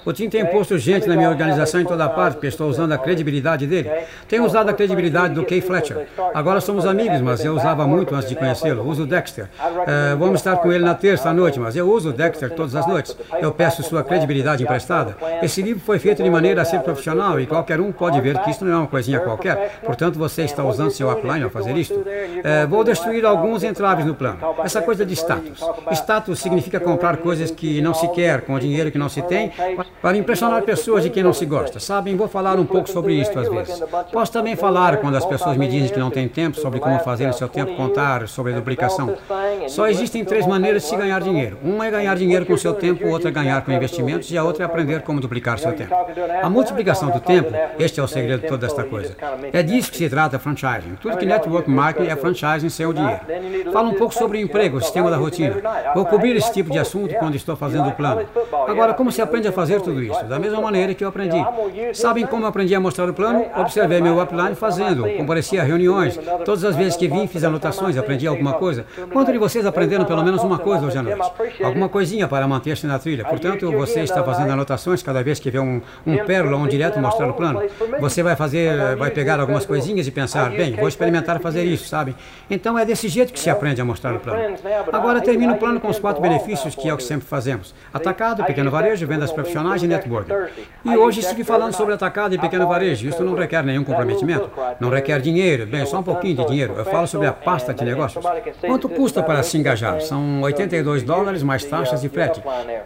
[0.04, 2.98] O Tim tem posto gente na minha organização em toda parte, porque estou usando a
[2.98, 3.90] credibilidade dele.
[4.28, 6.06] Tenho usado a credibilidade do Kay Fletcher.
[6.34, 8.86] Agora somos amigos mas eu usava muito antes de conhecê-lo.
[8.86, 9.44] Uso o Dexter.
[9.44, 12.74] Uh, vamos estar com ele na terça à noite, mas eu uso o Dexter todas
[12.74, 13.16] as noites.
[13.40, 15.16] Eu peço sua credibilidade emprestada.
[15.42, 18.50] Esse livro foi feito de maneira a ser profissional e qualquer um pode ver que
[18.50, 19.80] isto não é uma coisinha qualquer.
[19.84, 21.94] Portanto, você está usando seu upline ao fazer isto.
[21.94, 24.38] Uh, vou destruir alguns entraves no plano.
[24.64, 25.60] Essa coisa de status.
[25.92, 29.39] Status significa comprar coisas que não se quer, com o dinheiro que não se tem,
[30.02, 31.80] para impressionar pessoas de quem não se gosta.
[31.80, 33.82] Sabem, vou falar um pouco sobre isto às vezes.
[34.12, 37.28] Posso também falar, quando as pessoas me dizem que não têm tempo, sobre como fazer
[37.28, 39.16] o seu tempo contar sobre a duplicação.
[39.68, 41.58] Só existem três maneiras de se ganhar dinheiro.
[41.62, 44.64] Uma é ganhar dinheiro com seu tempo, outra é ganhar com investimentos e a outra
[44.64, 45.94] é aprender como duplicar seu tempo.
[46.42, 49.16] A multiplicação do tempo, este é o segredo de toda esta coisa.
[49.52, 50.96] É disso que se trata franchising.
[51.00, 53.20] Tudo que network marketing é franchising sem o dinheiro.
[53.72, 55.56] Fala um pouco sobre o emprego, o sistema da rotina.
[55.94, 58.26] Vou cobrir esse tipo de assunto quando estou fazendo o plano.
[58.66, 60.24] Agora, como se aprende a fazer tudo isso?
[60.24, 61.36] Da mesma maneira que eu aprendi.
[61.94, 63.46] Sabem como eu aprendi a mostrar o plano?
[63.56, 66.18] Observei meu upline fazendo, compareci a reuniões.
[66.44, 68.84] Todas as vezes que vim, fiz anotações, aprendi alguma coisa.
[69.12, 71.20] Quantos de vocês aprenderam pelo menos uma coisa hoje à noite?
[71.62, 73.24] Alguma coisinha para manter-se na trilha.
[73.24, 76.98] Portanto, você está fazendo anotações cada vez que vê um, um pérola ou um direto
[76.98, 77.62] mostrar o plano.
[78.00, 82.16] Você vai fazer, vai pegar algumas coisinhas e pensar, bem, vou experimentar fazer isso, sabe?
[82.50, 84.56] Então é desse jeito que se aprende a mostrar o plano.
[84.92, 87.74] Agora termino o plano com os quatro benefícios, que é o que sempre fazemos.
[87.92, 90.32] Atacado, pequeno varejo, vendas profissionais e networking.
[90.84, 93.06] E hoje estive falando sobre atacado e pequeno varejo.
[93.06, 94.50] Isso não requer nenhum comprometimento.
[94.80, 96.74] Não requer dinheiro, bem, só um pouquinho de dinheiro.
[96.76, 98.24] Eu falo sobre a pasta de negócios.
[98.60, 100.00] Quanto custa para se engajar?
[100.00, 102.42] São 82 dólares mais taxas de frete.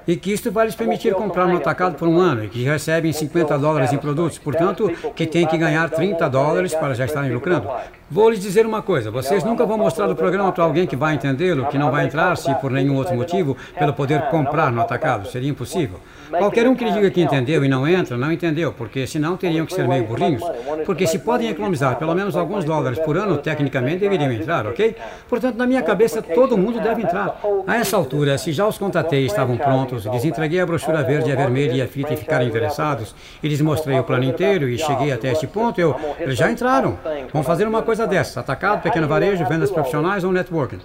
[0.06, 3.12] E que isto vai lhes permitir comprar no atacado por um ano e que recebem
[3.12, 4.38] 50 dólares em produtos.
[4.38, 7.68] Portanto, que tem que ganhar 30 dólares para já estarem lucrando.
[8.10, 11.14] Vou lhes dizer uma coisa: vocês nunca vão mostrar o programa para alguém que vai
[11.14, 15.28] entendê-lo, que não vai entrar se por nenhum outro motivo, pelo poder comprar no atacado.
[15.28, 16.00] Seria impossível.
[16.38, 19.74] Qualquer um que diga que entendeu e não entra, não entendeu, porque senão teriam que
[19.74, 20.42] ser meio burrinhos.
[20.84, 24.96] Porque se podem economizar pelo menos alguns dólares por ano, tecnicamente deveriam entrar, ok?
[25.28, 27.40] Portanto, na minha cabeça, todo mundo deve entrar.
[27.66, 31.30] A essa altura, se já os contatei e estavam prontos, lhes entreguei a brochura verde,
[31.32, 34.78] a vermelha e a fita e ficaram interessados, e lhes mostrei o plano inteiro e
[34.78, 36.98] cheguei até este ponto, eu, eles já entraram.
[37.32, 40.80] Vão fazer uma coisa dessa, atacado, pequeno varejo, vendas profissionais ou networking.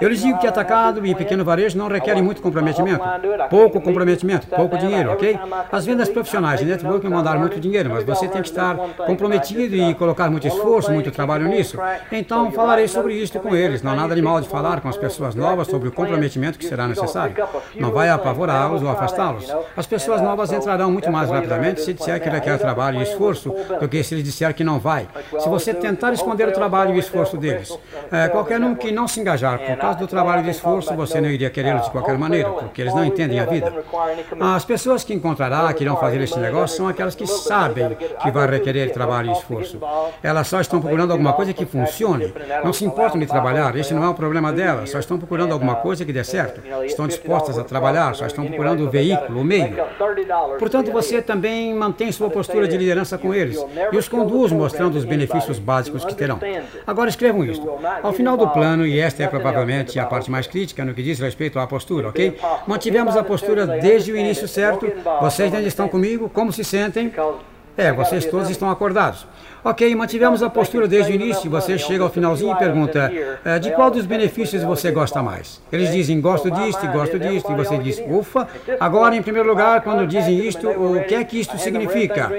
[0.00, 3.00] Eu lhes digo que atacado e pequeno varejo não requerem muito comprometimento.
[3.50, 5.38] Pouco comprometimento, pouco dinheiro, ok?
[5.70, 9.94] As vendas profissionais e networking mandar muito dinheiro, mas você tem que estar comprometido e
[9.94, 11.78] colocar muito esforço, muito trabalho nisso.
[12.10, 13.82] Então, falarei sobre isso com eles.
[13.82, 16.66] Não há nada de mal de falar com as pessoas novas sobre o comprometimento que
[16.66, 17.34] será necessário.
[17.74, 19.52] Não vai apavorá-los ou afastá-los.
[19.76, 23.88] As pessoas novas entrarão muito mais rapidamente se disser que requer trabalho e esforço do
[23.88, 25.08] que se lhes disser que não vai.
[25.38, 27.76] Se você tentar esconder o trabalho e o esforço deles,
[28.10, 31.20] é, qualquer um que não se engajar por causa do trabalho e do esforço, você
[31.20, 33.72] não iria querê-los de qualquer maneira, porque eles não entendem a vida.
[34.40, 38.46] As pessoas que encontrará que irão fazer este negócio são aquelas que sabem que vai
[38.46, 39.80] requerer trabalho e esforço.
[40.22, 42.32] Elas só estão procurando alguma coisa que funcione.
[42.64, 45.76] Não se importam de trabalhar, este não é o problema delas, só estão procurando alguma
[45.76, 46.60] coisa que dê certo.
[46.84, 49.76] Estão dispostas a trabalhar, só estão procurando o veículo, o meio.
[50.58, 53.58] Portanto, você também mantém sua postura de liderança com eles
[53.92, 56.38] e os conduz mostrando os benefícios básicos que terão.
[56.86, 57.66] Agora escrevam isto.
[58.02, 61.18] Ao final do plano, e esta é provavelmente a parte mais crítica no que diz
[61.18, 62.36] respeito à postura, ok?
[62.66, 64.86] Mantivemos a postura desde o início certo?
[65.20, 66.28] Vocês ainda estão comigo?
[66.28, 67.12] Como se sentem?
[67.76, 69.26] É, vocês todos estão acordados.
[69.62, 71.50] Ok, mantivemos a postura desde o início.
[71.50, 73.12] Você chega ao finalzinho e pergunta:
[73.44, 75.60] é, de qual dos benefícios você gosta mais?
[75.72, 77.50] Eles dizem: gosto disto gosto disto.
[77.50, 78.46] E você diz: ufa.
[78.78, 82.30] Agora, em primeiro lugar, quando dizem isto, o que é que isto significa?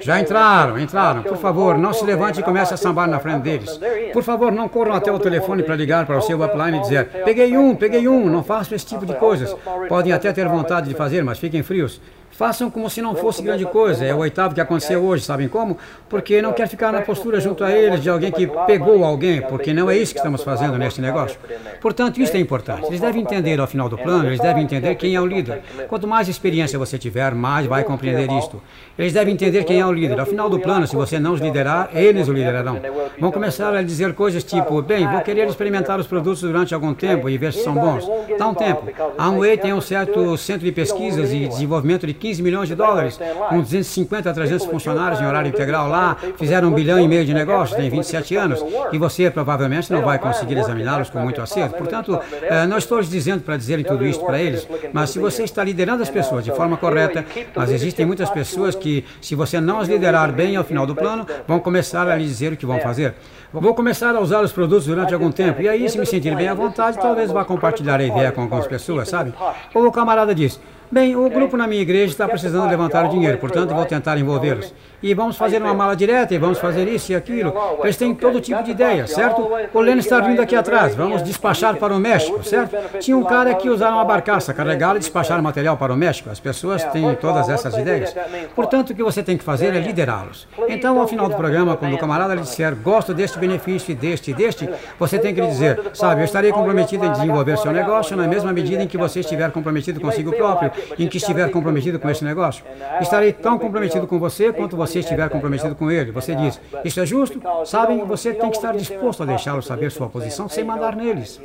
[0.00, 1.22] Já entraram, entraram.
[1.24, 3.80] Por favor, não se levante e comece a sambar na frente deles.
[4.12, 7.06] Por favor, não corram até o telefone para ligar para o seu upline e dizer:
[7.24, 8.30] peguei um, peguei um.
[8.30, 9.54] Não façam esse tipo de coisas.
[9.88, 12.00] Podem até ter vontade de fazer, mas fiquem frios.
[12.40, 14.02] Façam como se não fosse grande coisa.
[14.02, 15.76] É o oitavo que aconteceu hoje, sabem como?
[16.08, 19.74] Porque não quer ficar na postura junto a eles de alguém que pegou alguém, porque
[19.74, 21.38] não é isso que estamos fazendo neste negócio.
[21.82, 22.86] Portanto, isso é importante.
[22.86, 25.60] Eles devem entender ao final do plano, eles devem entender quem é o líder.
[25.86, 28.62] Quanto mais experiência você tiver, mais vai compreender isto.
[28.98, 30.18] Eles devem entender quem é o líder.
[30.18, 32.80] Ao final do plano, se você não os liderar, eles o liderarão.
[33.18, 37.28] Vão começar a dizer coisas tipo, bem, vou querer experimentar os produtos durante algum tempo
[37.28, 38.10] e ver se são bons.
[38.38, 38.88] Dá um tempo.
[39.18, 42.76] A Amway tem um certo centro de pesquisas e desenvolvimento de 15 15 milhões de
[42.76, 47.24] dólares, com 250 a 300 funcionários em horário integral lá, fizeram um bilhão e meio
[47.24, 51.76] de negócios, tem 27 anos, e você provavelmente não vai conseguir examiná-los com muito acerto.
[51.76, 55.64] Portanto, eh, não estou dizendo para dizerem tudo isso para eles, mas se você está
[55.64, 59.88] liderando as pessoas de forma correta, mas existem muitas pessoas que, se você não as
[59.88, 63.14] liderar bem ao final do plano, vão começar a lhe dizer o que vão fazer.
[63.52, 66.46] Vou começar a usar os produtos durante algum tempo, e aí, se me sentir bem
[66.46, 69.34] à vontade, talvez vá compartilhar a ideia com algumas pessoas, sabe?
[69.74, 70.60] Ou o camarada diz,
[70.92, 74.74] Bem, o grupo na minha igreja está precisando levantar o dinheiro, portanto vou tentar envolvê-los.
[75.02, 77.54] E vamos fazer uma mala direta, e vamos fazer isso e aquilo.
[77.82, 79.48] Eles têm todo tipo de ideia, certo?
[79.72, 82.76] O Leno está vindo aqui atrás, vamos despachar para o México, certo?
[82.98, 86.30] Tinha um cara que usava uma barcaça, carregá-la e despachar material para o México.
[86.30, 88.14] As pessoas têm todas essas ideias.
[88.54, 90.46] Portanto, o que você tem que fazer é liderá-los.
[90.68, 94.34] Então, ao final do programa, quando o camarada lhe disser, gosto deste benefício, deste e
[94.34, 98.26] deste, você tem que lhe dizer, sabe, eu estarei comprometido em desenvolver seu negócio na
[98.26, 102.24] mesma medida em que você estiver comprometido consigo próprio em que estiver comprometido com esse
[102.24, 102.64] negócio.
[103.00, 106.10] Estarei tão comprometido com você quanto você estiver comprometido com ele.
[106.12, 107.40] Você diz, isso é justo?
[107.64, 111.40] Sabem, você tem que estar disposto a deixá-los saber sua posição sem mandar neles.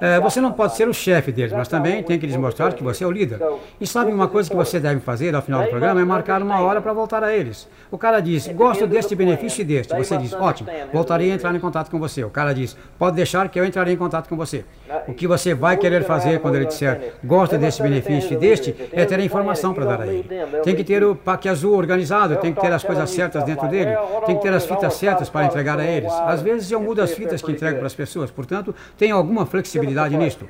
[0.00, 2.82] É, você não pode ser o chefe deles, mas também tem que lhes mostrar que
[2.82, 3.40] você é o líder.
[3.80, 6.60] E sabem uma coisa que você deve fazer ao final do programa é marcar uma
[6.60, 7.68] hora para voltar a eles.
[7.90, 9.94] O cara diz, gosto deste benefício e deste.
[9.96, 12.24] Você diz, ótimo, voltarei a entrar em contato com você.
[12.24, 14.64] O cara diz, pode deixar que eu entrarei em contato com você.
[15.06, 19.04] O que você vai querer fazer quando ele disser, gosto deste benefício e deste, é
[19.04, 20.28] ter a informação para dar a ele.
[20.62, 23.96] Tem que ter o pack azul organizado, tem que ter as coisas certas dentro dele,
[24.26, 26.12] tem que ter as fitas certas para entregar a eles.
[26.12, 30.16] Às vezes eu mudo as fitas que entrego para as pessoas, portanto, tem alguma flexibilidade
[30.16, 30.48] nisto.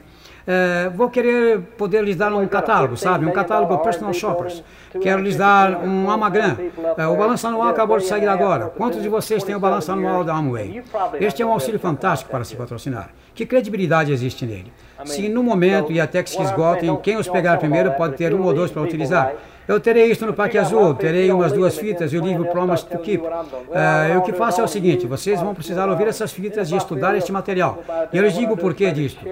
[0.51, 3.27] É, vou querer poder lhes dar um catálogo, sabe?
[3.27, 4.65] Um catálogo Personal Shoppers.
[4.99, 6.57] Quero lhes dar um Amagram.
[6.97, 8.71] É, o balanço anual acabou de sair agora.
[8.71, 10.83] Quantos de vocês têm o balanço anual da Amway?
[11.21, 13.11] Este é um auxílio fantástico para se patrocinar.
[13.35, 14.73] Que credibilidade existe nele?
[15.05, 18.43] Se no momento e até que se esgotem, quem os pegar primeiro pode ter um
[18.43, 19.35] ou dois para utilizar.
[19.69, 22.99] Eu terei isso no Parque Azul, terei umas duas fitas e o livro Promise to
[23.01, 23.23] Keep.
[23.23, 27.15] Uh, o que faço é o seguinte, vocês vão precisar ouvir essas fitas e estudar
[27.15, 27.85] este material.
[28.11, 29.23] E eu lhes digo o porquê disto.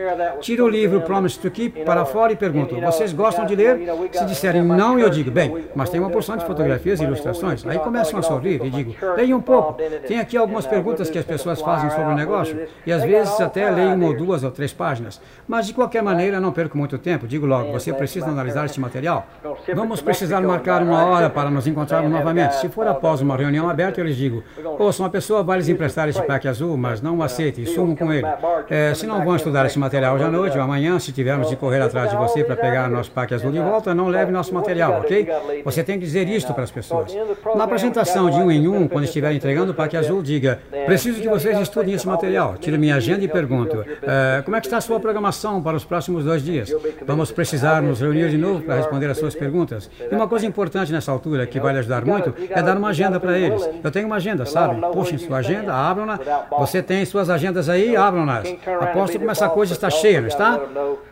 [0.42, 3.81] Tiro o livro Promise to Keep para fora e pergunto, vocês gostam de ler?
[4.12, 7.66] Se disserem não, eu digo, bem, mas tem uma porção de fotografias e ilustrações.
[7.66, 9.79] Aí começam a sorrir e digo, leia um pouco.
[10.07, 13.70] Tem aqui algumas perguntas que as pessoas fazem sobre o negócio e às vezes até
[13.70, 15.18] leio uma ou duas ou três páginas.
[15.49, 17.27] Mas de qualquer maneira, não perco muito tempo.
[17.27, 19.27] Digo logo, você precisa analisar este material.
[19.75, 22.56] Vamos precisar precisar marcar uma hora para nos encontrarmos novamente.
[22.56, 24.42] Se for após uma reunião aberta, eu lhes digo:
[24.78, 27.94] ouça, uma pessoa vai lhes emprestar este pack azul, mas não o aceite e sumam
[27.94, 28.26] com ele.
[28.68, 31.56] É, se não vão estudar esse material hoje à noite ou amanhã, se tivermos de
[31.56, 35.00] correr atrás de você para pegar nosso pack azul de volta, não leve nosso material,
[35.00, 35.28] ok?
[35.64, 37.16] Você tem que dizer isto para as pessoas.
[37.54, 41.28] Na apresentação de um em um, quando estiver entregando o pack azul, diga: preciso que
[41.28, 42.56] vocês estudem esse material.
[42.58, 45.84] Tiro minha agenda e pergunto: é, como é que está a sua programação para os
[45.84, 46.74] próximos dois dias?
[47.06, 49.88] Vamos precisar nos reunir de novo para responder as suas perguntas.
[50.10, 53.20] E uma coisa importante nessa altura que vai lhe ajudar muito é dar uma agenda
[53.20, 53.68] para eles.
[53.83, 54.81] Eu tenho uma agenda, sabe?
[54.92, 56.18] Puxem sua agenda, abram-na.
[56.59, 58.55] Você tem suas agendas aí, abram-nas.
[58.81, 60.61] Aposto como essa coisa está cheia, não está?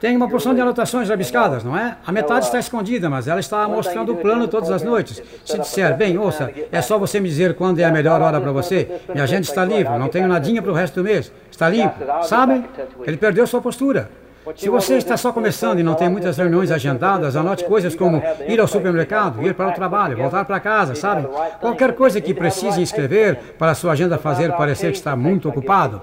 [0.00, 1.96] Tem uma porção de anotações rabiscadas, não é?
[2.06, 5.22] A metade está escondida, mas ela está mostrando o plano todas as noites.
[5.44, 8.52] Se disser, bem, ouça, é só você me dizer quando é a melhor hora para
[8.52, 9.00] você.
[9.08, 11.30] Minha agenda está livre, não tenho nadinha para o resto do mês.
[11.50, 11.94] Está limpo.
[12.22, 12.64] Sabe?
[13.06, 14.10] Ele perdeu sua postura.
[14.56, 18.60] Se você está só começando e não tem muitas reuniões agendadas, anote coisas como ir
[18.60, 21.26] ao supermercado, ir para o trabalho, voltar para casa, sabe?
[21.60, 26.02] Qualquer coisa que precise escrever para a sua agenda fazer parecer que está muito ocupado.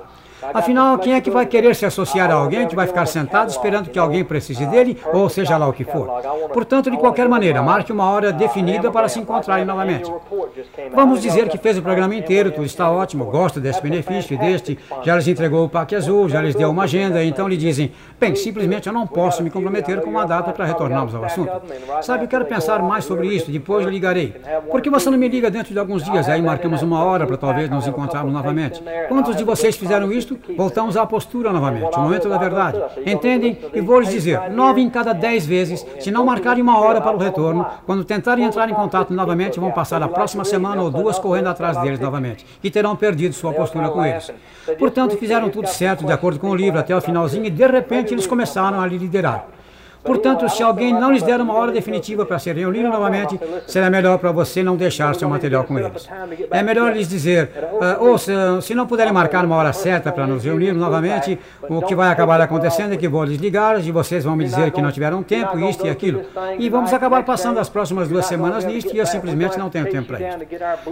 [0.54, 3.90] Afinal, quem é que vai querer se associar a alguém que vai ficar sentado esperando
[3.90, 6.08] que alguém precise dele, ou seja lá o que for?
[6.54, 10.12] Portanto, de qualquer maneira, marque uma hora definida para se encontrarem novamente.
[10.94, 14.80] Vamos dizer que fez o programa inteiro, tudo está ótimo, gosta desse benefício e deste,
[15.04, 18.36] já lhes entregou o pack azul, já lhes deu uma agenda, então lhe dizem, bem,
[18.36, 21.52] simplesmente eu não posso me comprometer com uma data para retornarmos ao assunto.
[22.02, 24.36] Sabe, eu quero pensar mais sobre isso, depois ligarei.
[24.70, 26.28] Por que você não me liga dentro de alguns dias?
[26.28, 28.82] Aí marcamos uma hora para talvez nos encontrarmos novamente.
[29.08, 30.31] Quantos de vocês fizeram isto?
[30.58, 32.82] Voltamos à postura novamente, o momento da verdade.
[33.06, 33.58] Entendem?
[33.74, 37.16] E vou lhes dizer, nove em cada dez vezes, se não marcarem uma hora para
[37.16, 41.20] o retorno, quando tentarem entrar em contato novamente, vão passar a próxima semana ou duas
[41.20, 44.32] correndo atrás deles novamente e terão perdido sua postura com eles.
[44.78, 48.14] Portanto, fizeram tudo certo, de acordo com o livro, até o finalzinho, e de repente
[48.14, 49.46] eles começaram a lhe liderar.
[50.04, 54.18] Portanto, se alguém não lhes der uma hora definitiva para se reunir novamente, será melhor
[54.18, 56.08] para você não deixar seu material com eles.
[56.50, 60.26] É melhor lhes dizer, uh, ou se, se, não puderem marcar uma hora certa para
[60.26, 61.38] nos reunir novamente,
[61.70, 64.82] o que vai acabar acontecendo é que vou desligar e vocês vão me dizer que
[64.82, 66.24] não tiveram tempo, isto e aquilo.
[66.58, 70.08] E vamos acabar passando as próximas duas semanas nisto e eu simplesmente não tenho tempo
[70.08, 70.38] para isso.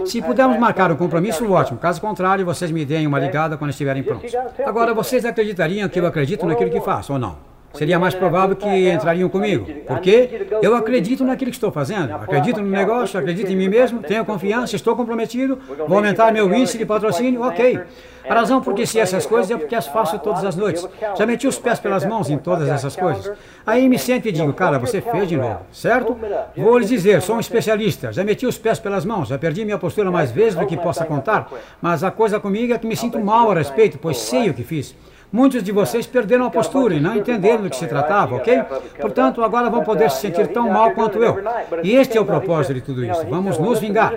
[0.06, 1.78] Se pudermos marcar um compromisso, ótimo.
[1.78, 4.32] Caso contrário, vocês me deem uma ligada quando estiverem prontos.
[4.64, 7.49] Agora, vocês acreditariam que eu acredito naquilo que faço ou não?
[7.74, 9.66] Seria mais provável que entrariam comigo.
[9.86, 14.24] Porque eu acredito naquilo que estou fazendo, acredito no negócio, acredito em mim mesmo, tenho
[14.24, 17.80] confiança, estou comprometido, vou aumentar meu índice de patrocínio, ok.
[18.28, 20.86] A razão por que sei essas coisas é porque as faço todas as noites.
[21.16, 23.32] Já meti os pés pelas mãos em todas essas coisas.
[23.66, 26.16] Aí me sento e digo, cara, você fez de novo, certo?
[26.56, 29.78] Vou lhes dizer, sou um especialista, já meti os pés pelas mãos, já perdi minha
[29.78, 33.18] postura mais vezes do que possa contar, mas a coisa comigo é que me sinto
[33.18, 34.94] mal a respeito, pois sei o que fiz.
[35.32, 38.62] Muitos de vocês perderam a postura e não entenderam do que se tratava, ok?
[39.00, 41.38] Portanto, agora vão poder se sentir tão mal quanto eu.
[41.84, 43.24] E este é o propósito de tudo isso.
[43.28, 44.14] Vamos nos vingar.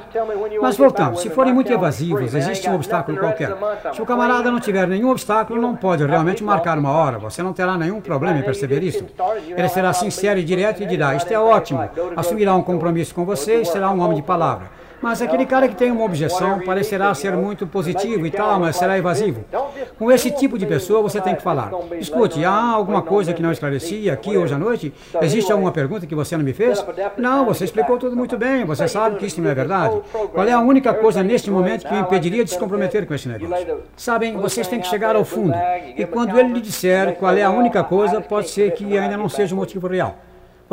[0.59, 1.21] Mas voltamos.
[1.21, 3.55] Se forem muito evasivos, existe um obstáculo qualquer.
[3.93, 7.19] Se o camarada não tiver nenhum obstáculo, não pode realmente marcar uma hora.
[7.19, 9.05] Você não terá nenhum problema em perceber isso.
[9.47, 11.87] Ele será sincero e direto e dirá: Isto é ótimo.
[12.15, 14.82] Assumirá um compromisso com você e será um homem de palavra.
[15.03, 18.97] Mas aquele cara que tem uma objeção parecerá ser muito positivo e tal, mas será
[18.97, 19.43] evasivo.
[19.99, 21.69] Com esse tipo de pessoa você tem que falar.
[21.99, 24.93] Escute, há alguma coisa que não esclareci aqui hoje à noite?
[25.21, 26.83] Existe alguma pergunta que você não me fez?
[27.17, 30.01] Não, você explicou tudo muito bem, você sabe que isso não é verdade.
[30.31, 33.27] Qual é a única coisa neste momento que me impediria de se comprometer com esse
[33.27, 33.83] negócio?
[33.97, 35.53] Sabem, vocês têm que chegar ao fundo.
[35.97, 39.27] E quando ele lhe disser qual é a única coisa, pode ser que ainda não
[39.27, 40.15] seja o motivo real.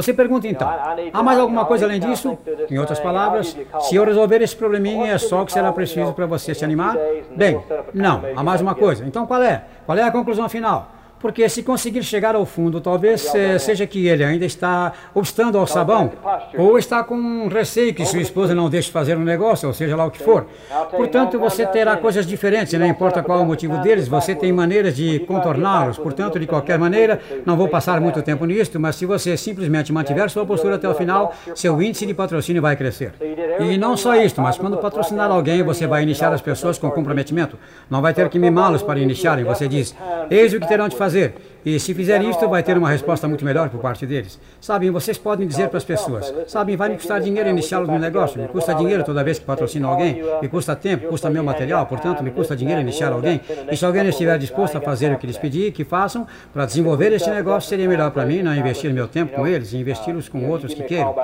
[0.00, 0.66] Você pergunta então,
[1.12, 2.38] há mais alguma coisa além disso?
[2.70, 6.24] Em outras palavras, se eu resolver esse probleminha, é só o que será preciso para
[6.24, 6.96] você se animar?
[7.36, 7.60] Bem,
[7.92, 9.04] não, há mais uma coisa.
[9.04, 9.62] Então qual é?
[9.84, 10.90] Qual é a conclusão final?
[11.20, 15.66] Porque se conseguir chegar ao fundo, talvez eh, seja que ele ainda está obstando ao
[15.66, 16.10] sabão,
[16.56, 20.06] ou está com receio que sua esposa não deixe fazer um negócio, ou seja lá
[20.06, 20.46] o que for.
[20.90, 25.18] Portanto, você terá coisas diferentes, não importa qual o motivo deles, você tem maneiras de
[25.20, 25.98] contorná-los.
[25.98, 30.30] Portanto, de qualquer maneira, não vou passar muito tempo nisto, mas se você simplesmente mantiver
[30.30, 33.12] sua postura até o final, seu índice de patrocínio vai crescer.
[33.60, 37.58] E não só isto, mas quando patrocinar alguém, você vai iniciar as pessoas com comprometimento.
[37.90, 39.44] Não vai ter que mimá-los para iniciarem.
[39.44, 39.94] Você diz,
[40.30, 41.32] eis o que terão de fazer fazer.
[41.64, 44.38] E se fizer isto, vai ter uma resposta muito melhor por parte deles.
[44.60, 48.40] Sabem, vocês podem dizer para as pessoas: sabem, vai me custar dinheiro iniciá-los no negócio,
[48.40, 52.22] me custa dinheiro toda vez que patrocino alguém, me custa tempo, custa meu material, portanto,
[52.22, 53.40] me custa dinheiro iniciar alguém.
[53.70, 57.12] E se alguém estiver disposto a fazer o que lhes pedi que façam para desenvolver
[57.12, 60.48] este negócio, seria melhor para mim não investir meu tempo com eles e investi-los com
[60.48, 61.14] outros que queiram.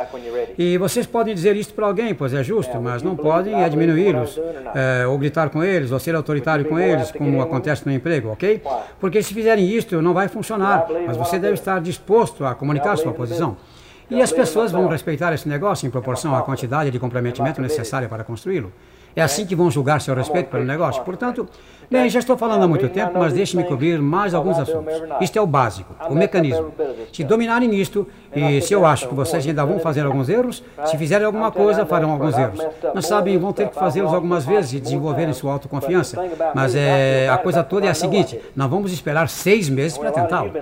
[0.58, 4.38] E vocês podem dizer isto para alguém, pois é justo, mas não podem é diminuí-los,
[4.74, 8.62] é, ou gritar com eles, ou ser autoritário com eles, como acontece no emprego, ok?
[9.00, 12.96] Porque se fizerem isto, não vai vai funcionar, mas você deve estar disposto a comunicar
[12.96, 13.56] sua posição.
[14.10, 18.22] E as pessoas vão respeitar esse negócio em proporção à quantidade de comprometimento necessária para
[18.22, 18.72] construí-lo.
[19.14, 21.02] É assim que vão julgar seu respeito pelo negócio.
[21.02, 21.48] Portanto,
[21.90, 24.94] bem, já estou falando há muito tempo, mas deixe-me cobrir mais alguns assuntos.
[25.20, 26.72] Isto é o básico, o mecanismo.
[27.12, 30.96] Se dominarem isto, e se eu acho que vocês ainda vão fazer alguns erros, se
[30.98, 32.60] fizerem alguma coisa, farão alguns erros.
[32.94, 36.22] Mas sabem, vão ter que fazê-los algumas vezes e desenvolverem sua autoconfiança.
[36.54, 40.52] Mas é, a coisa toda é a seguinte: não vamos esperar seis meses para tentá-lo.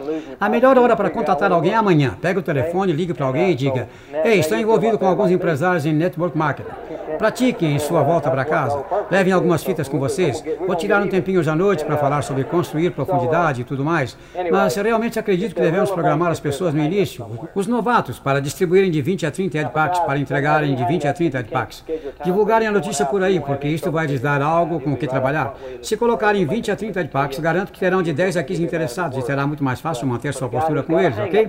[0.40, 2.16] A melhor hora para contatar alguém é amanhã.
[2.20, 3.88] Pega o telefone, ligue para alguém e diga:
[4.24, 6.70] Ei, estou envolvido com alguns empresários em network marketing.
[7.18, 8.85] Pratiquem em sua volta para casa.
[9.11, 10.42] Levem algumas fitas com vocês.
[10.66, 14.16] Vou tirar um tempinho hoje à noite para falar sobre construir profundidade e tudo mais.
[14.50, 19.00] Mas realmente acredito que devemos programar as pessoas no início, os novatos, para distribuírem de
[19.00, 21.85] 20 a 30 edpacks, para entregarem de 20 a 30 edpacks.
[22.24, 25.55] Divulgarem a notícia por aí, porque isto vai lhes dar algo com o que trabalhar.
[25.83, 29.22] Se colocarem 20 a 30 edpacks, garanto que terão de 10 a 15 interessados e
[29.22, 31.48] será muito mais fácil manter sua postura com eles, ok?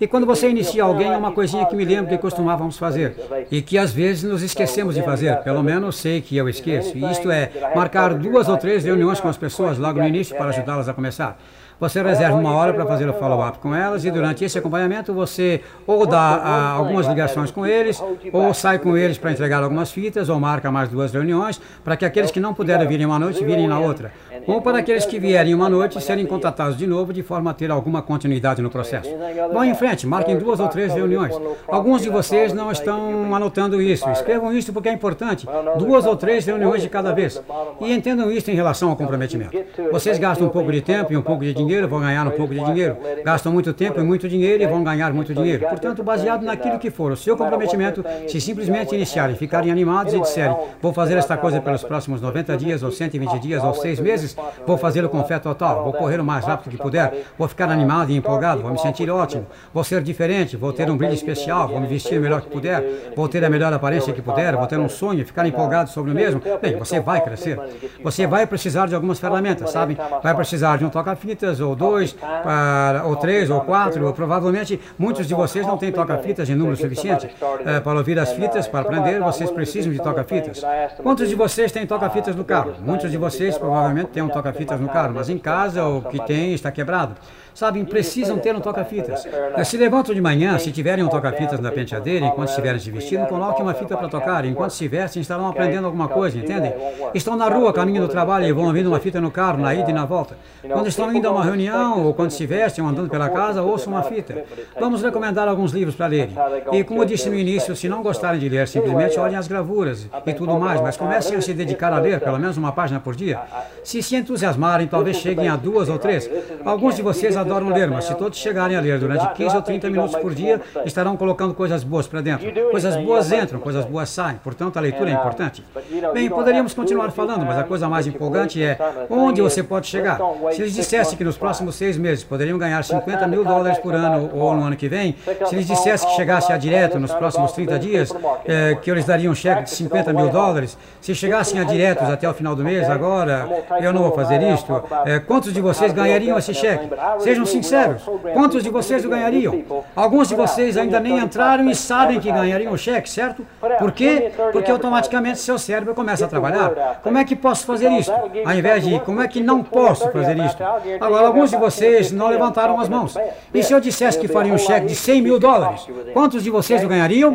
[0.00, 3.16] E quando você inicia alguém, é uma coisinha que me lembro que costumávamos fazer
[3.50, 7.30] e que às vezes nos esquecemos de fazer, pelo menos sei que eu esqueço, isto
[7.30, 10.92] é, marcar duas ou três reuniões com as pessoas logo no início para ajudá-las a
[10.92, 11.38] começar.
[11.78, 15.60] Você reserva uma hora para fazer o follow-up com elas e durante esse acompanhamento você
[15.86, 20.30] ou dá ah, algumas ligações com eles, ou sai com eles para entregar algumas fitas,
[20.30, 23.68] ou marca mais duas reuniões, para que aqueles que não puderem virem uma noite virem
[23.68, 24.10] na outra.
[24.46, 27.70] Ou para aqueles que vierem uma noite serem contatados de novo de forma a ter
[27.70, 29.08] alguma continuidade no processo.
[29.52, 31.34] Vão em frente, marquem duas ou três reuniões.
[31.68, 34.08] Alguns de vocês não estão anotando isso.
[34.10, 35.46] Escrevam isso porque é importante.
[35.78, 37.42] Duas ou três reuniões de cada vez.
[37.80, 39.56] E entendam isso em relação ao comprometimento.
[39.92, 42.54] Vocês gastam um pouco de tempo e um pouco de dinheiro vão ganhar um pouco
[42.54, 42.96] de dinheiro.
[43.24, 45.66] Gastam muito tempo e muito dinheiro e vão ganhar muito dinheiro.
[45.68, 50.56] Portanto, baseado naquilo que for o seu comprometimento, se simplesmente iniciarem, ficarem animados e disserem,
[50.80, 54.25] vou fazer esta coisa pelos próximos 90 dias, ou 120 dias, ou 6 meses,
[54.66, 58.10] vou fazê-lo com fé total, vou correr o mais rápido que puder, vou ficar animado
[58.10, 61.80] e empolgado, vou me sentir ótimo, vou ser diferente, vou ter um brilho especial, vou
[61.80, 64.88] me vestir melhor que puder, vou ter a melhor aparência que puder, vou ter um
[64.88, 66.40] sonho, ficar empolgado sobre o mesmo.
[66.60, 67.58] Bem, você vai crescer.
[68.02, 69.98] Você vai precisar de algumas ferramentas, sabe?
[70.22, 75.26] Vai precisar de um toca-fitas, ou dois, para, ou três, ou quatro, ou provavelmente muitos
[75.26, 77.28] de vocês não têm toca-fitas em número suficiente
[77.64, 80.62] é, para ouvir as fitas, para aprender, vocês precisam de toca-fitas.
[81.02, 82.74] Quantos de vocês têm toca-fitas no carro?
[82.80, 86.54] Muitos de vocês provavelmente têm um toca-fitas no carro, mas em casa o que tem
[86.54, 87.16] está quebrado
[87.56, 89.26] sabem, precisam ter um toca-fitas.
[89.64, 93.62] Se levantam de manhã, se tiverem um toca-fitas na penteadeira, enquanto estiverem se vestindo, coloquem
[93.62, 94.44] uma fita para tocar.
[94.44, 96.72] Enquanto se vestem, estarão aprendendo alguma coisa, entendem?
[97.14, 99.90] Estão na rua, caminho do trabalho e vão ouvindo uma fita no carro, na ida
[99.90, 100.36] e na volta.
[100.70, 103.94] Quando estão indo a uma reunião, ou quando se vestem, ou andando pela casa, ouçam
[103.94, 104.44] uma fita.
[104.78, 106.36] Vamos recomendar alguns livros para lerem.
[106.72, 110.06] E como eu disse no início, se não gostarem de ler, simplesmente olhem as gravuras
[110.26, 113.16] e tudo mais, mas comecem a se dedicar a ler, pelo menos uma página por
[113.16, 113.40] dia.
[113.82, 116.30] Se se entusiasmarem, talvez cheguem a duas ou três.
[116.64, 119.90] Alguns de vocês adoram ler, mas se todos chegarem a ler durante 15 ou 30
[119.90, 122.46] minutos por dia, estarão colocando coisas boas para dentro.
[122.70, 124.38] Coisas boas entram, coisas boas saem.
[124.42, 125.64] Portanto, a leitura é importante.
[126.12, 128.78] Bem, poderíamos continuar falando, mas a coisa mais empolgante é
[129.10, 130.18] onde você pode chegar.
[130.52, 134.30] Se eles dissessem que nos próximos seis meses poderiam ganhar 50 mil dólares por ano
[134.32, 135.16] ou no ano que vem,
[135.46, 138.12] se eles dissessem que chegasse a direto nos próximos 30 dias,
[138.44, 142.28] é, que eles dariam um cheque de 50 mil dólares, se chegassem a diretos até
[142.28, 143.48] o final do mês, agora
[143.80, 146.88] eu vou fazer isto, é, quantos de vocês ganhariam esse cheque?
[147.18, 148.02] Sejam sinceros
[148.34, 149.62] quantos de vocês o ganhariam?
[149.94, 153.46] Alguns de vocês ainda nem entraram e sabem que ganhariam o cheque, certo?
[153.78, 154.32] Por quê?
[154.52, 157.00] Porque automaticamente seu cérebro começa a trabalhar.
[157.02, 158.12] Como é que posso fazer isso?
[158.12, 160.56] Ao invés de como é que não posso fazer isso?
[161.00, 163.16] Agora, alguns de vocês não levantaram as mãos.
[163.52, 166.84] E se eu dissesse que faria um cheque de 100 mil dólares, quantos de vocês
[166.84, 167.34] o ganhariam?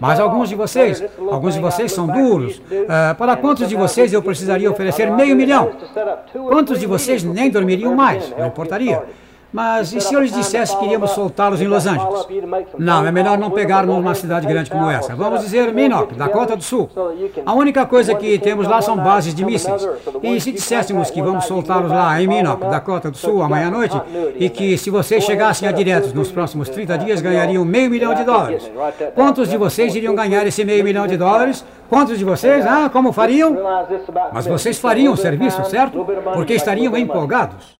[0.00, 2.58] Mas alguns de vocês, alguns de vocês são duros.
[2.58, 5.72] Uh, para quantos de vocês eu precisaria oferecer meio milhão?
[6.48, 8.30] Quantos de vocês nem dormiriam mais?
[8.30, 9.02] Não importaria.
[9.54, 12.26] Mas e se eu lhes dissesse que iríamos soltá-los em Los Angeles?
[12.76, 15.14] Não, é melhor não pegarmos uma cidade grande como essa.
[15.14, 16.90] Vamos dizer Minnock, Dakota do Sul.
[17.46, 19.88] A única coisa que temos lá são bases de mísseis.
[20.24, 23.96] E se disséssemos que vamos soltá-los lá em Minnock, Dakota do Sul, amanhã à noite,
[24.34, 28.24] e que se vocês chegassem a diretos nos próximos 30 dias ganhariam meio milhão de
[28.24, 28.68] dólares.
[29.14, 31.64] Quantos de vocês iriam ganhar esse meio milhão de dólares?
[31.88, 32.66] Quantos de vocês?
[32.66, 33.56] Ah, como fariam?
[34.32, 36.04] Mas vocês fariam o serviço, certo?
[36.34, 37.72] Porque estariam empolgados.